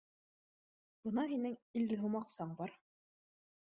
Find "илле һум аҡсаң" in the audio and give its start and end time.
1.83-2.61